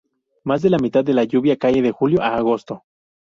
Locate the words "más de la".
0.45-0.79